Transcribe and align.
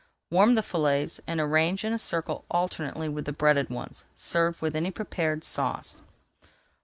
Warm 0.31 0.55
the 0.55 0.63
fillets 0.63 1.21
and 1.27 1.39
arrange 1.39 1.85
in 1.85 1.93
a 1.93 1.99
circle 1.99 2.43
alternately 2.49 3.07
with 3.07 3.25
the 3.25 3.31
breaded 3.31 3.69
ones. 3.69 4.05
Serve 4.15 4.59
with 4.59 4.75
any 4.75 4.89
preferred 4.89 5.43
sauce. 5.43 6.01